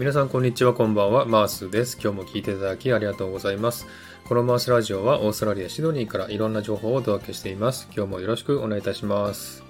[0.00, 1.26] 皆さんこんにちはこんばんは。
[1.26, 1.98] マースです。
[2.02, 3.86] 今日も聞いていただきありがとうございます。
[4.24, 7.86] このマースラジオはオーストラリアシドニーからいろんな情報をお届けしています。
[7.94, 9.62] 今日もよろしくお願いいたします。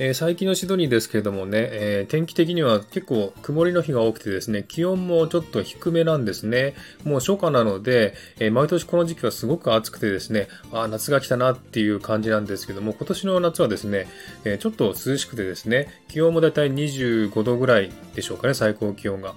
[0.00, 6.74] えー、最近のシドニーですけれどもね、えー、天気的には結構曇りの日が多くてですね、気温もちょっと低めなんですね。
[7.02, 14.06] もう初夏なので、えー、毎年この時期はすごく暑くてですね、あ夏が来たなっていう感じなんですけども、今年の夏はですね、
[14.44, 19.34] えちょっと涼しくてですね、気温もだいたい25度ぐらいでしょうかね、最高気温が。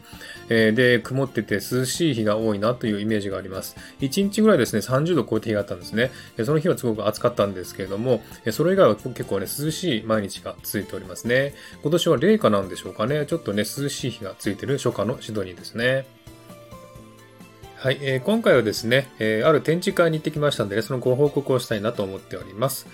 [0.50, 3.76] えで、曇ってて涼しい日が多いなというイメージがあります。
[4.02, 6.12] 1日ぐらいですね、30度超えて日があったんですね。
[6.46, 11.54] その日はすごく暑かったんですけれども、それ以外は結構ね、涼しい毎日がが続いておりますね。
[11.82, 13.26] 今年は冷夏なんでしょうかね。
[13.26, 16.06] ちょっとね、涼しい日がついてる初夏のシドニーですね。
[17.78, 22.86] はい、えー、今回はですね、えー、ある展示会に行ってきましたんで、ね、そのご報告をしたいなと思っております。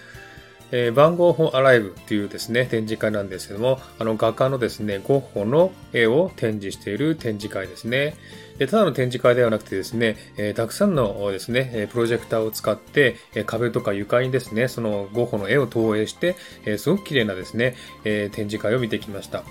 [0.72, 8.16] えー、番号法アライブっていうですね、展示会なんですけども、あの画家のですね、ゴッホの絵を展示している展示会ですね。
[8.58, 19.44] でただの展示会ではなくてですね、えー、たくさんのですね、プロジェクターを使って、え壁とか床にですね、そのゴッホの絵を投影して、えすごく綺麗なですね、え展示会を見てきました。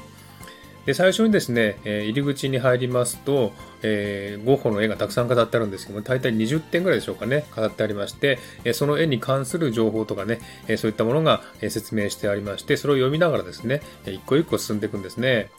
[0.86, 15.50] で、最初にですね、え入り口に入りますと、えー、ゴッホの絵がたくさん飾ってあるんですけども、大体20点ぐらいでしょうかね、飾ってありまして、えその絵に関する情報とかね、えそういったものが説明してありまして、それを読みながらですね、一個一個進んでいくんですね。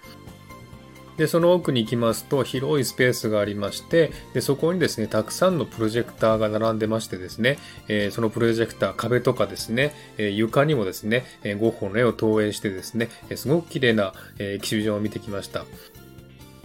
[1.18, 15.66] で、その奥に行きますと広いスペースがありまして、でそこにですね、たくさんのプロジェクターが並んでましてですね、えー、そのプロジェクター、壁とかですね、えー、床にもですね、えー、ゴッホの絵を投影してですね、えすごく綺麗な、えエキシビジョンを見てきました。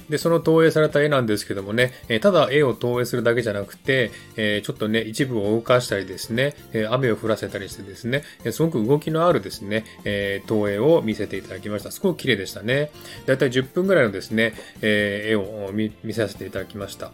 [0.08, 11.91] で、その投影された絵なんですけどもね、えただ絵を投影するだけじゃなくて、えちょっとね、一部を動かしたりですね、え雨を降らせたりしてですね、えすごく動きのあるですね、え投影を見せていただきました。
[11.91, 12.91] すごく綺麗でしたね。
[13.27, 17.12] だいたい10分ぐらいのですね、え絵を見させていただきました。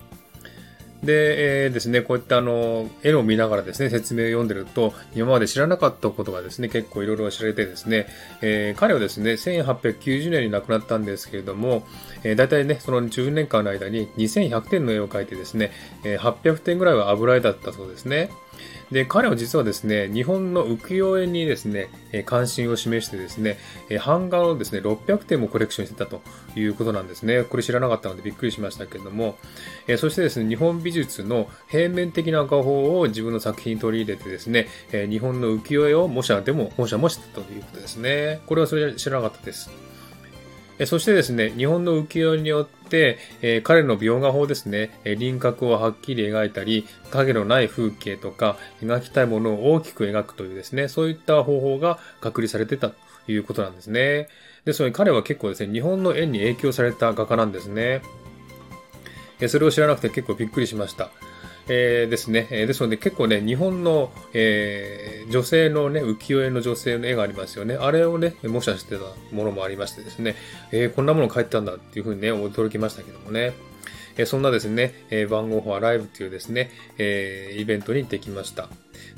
[1.03, 8.09] で、えー、ですね、こういったあの、絵を見ながらですね、説明を読んでると、今まで知らなかったことがですね、結構いろいろ知られてですね、
[8.41, 11.86] えー、彼はですね、1890年に亡くなったんですけれども、
[12.25, 15.70] えー、大体ね、その10年間の間に2100点の絵を描いてですね、
[16.04, 18.30] えー、800点ぐらいは油絵だったそうですね。
[18.91, 21.91] で、彼は実はですね、日本の浮世絵にですね、
[22.25, 23.59] 関心を示してですね、
[24.05, 26.23] 版画をですね、600点もコレクションしてたと
[26.57, 27.45] いうことなんですね。
[27.45, 29.37] これ知らなかったのでびっくりしましたけれども、
[29.99, 38.41] そしてですね、日本美術の平面的な画法を自分の作品に取り入れてですね、日本の浮世絵を模写でも、模写もしてたということですね。
[38.47, 39.71] これはそれ知らなかったです。
[40.87, 52.97] そしてですね、日本の浮世絵によって、え、彼の描画法ですね、輪郭をはっきり描いたり、影のない風景とか、描きたいものを大きく描くというですね、そういった方法が確立されてたと
[53.27, 54.28] いうことなんですね。
[54.65, 58.03] で、それ彼は結構ですね、日本の絵に影響された画家なんですね。
[59.49, 61.10] それを知らなくて結構びっくりしました。
[61.69, 62.47] えー、ですね。
[62.51, 67.77] ですので結構ね、日本の、えー、女性のね、浮世絵の女性の絵がありますよね。
[67.77, 69.03] あれをね、模写してた
[69.34, 70.34] ものもありましてですね、
[70.73, 73.53] えー、こんなもの描いてたんだっていうふうにね、驚きましたけどもね。
[74.21, 78.69] えそんなですね、え番号法アライブというですね、えイベントに行ってきました。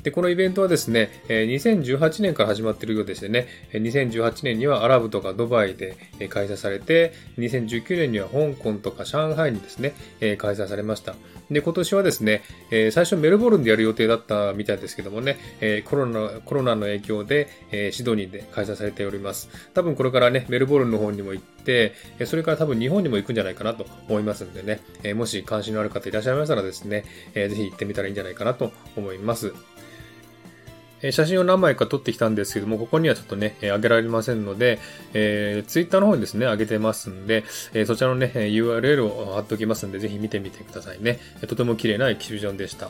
[0.03, 5.95] で、このイベントはですね、2018年から始まっているようでしてね、2018年にはアラブとかドバイで
[6.29, 11.15] 開催されて、2019年には香港とか上海にですね、開催されました。
[11.49, 12.43] で、今年はですね、
[12.91, 15.37] 最初メルボルンでやる予定だったみたいですけどもね、
[15.85, 17.49] コロナ、コロナの影響で
[17.91, 19.49] シドニーで開催されております。
[19.73, 21.93] 多分これからね、メルボルンの方にも行って、
[22.25, 27.03] それから多分日本にも行くんじゃないかなと思いますんでね、もし関心のある方いらっしゃいましたらですね、
[27.33, 29.53] ぜひ行ってみたらいいんじゃないかなと思います。
[31.09, 34.79] 写真を何枚か撮ってきたんですけども、ここにはちょっとね、上げられませんので、
[35.13, 41.19] えー、ツイッターの方にですね、上げてますんで、えー、そちらのね、URL を貼っておきますんで、ぜひ見てみてくださいね。
[41.47, 42.89] とても綺麗なエキシビジョンでした。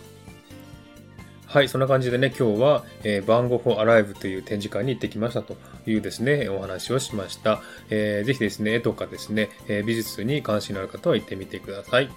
[1.52, 7.62] はい、そんな感じでね、今日は、えー、番号 for Alive という展示会に行ってきましたというですね、お話をしました。
[7.90, 12.10] えー、ぜひですね、絵とかですね、え、美術に関心のある方は行ってみてください。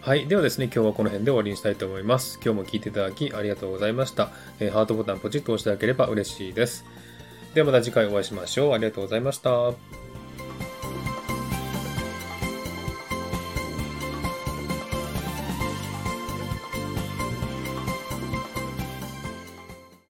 [0.00, 0.26] はい。
[0.26, 2.40] ではですね、今日はこの辺で終わりにしたいと思います。
[2.42, 4.30] 今日も聴いていただきありがとうございました。
[4.58, 6.86] えー、ハートボタンポチッと押していただければ嬉しいです。
[7.52, 8.72] ではまた次回お会いしましょう。
[8.72, 9.99] ありがとうございました。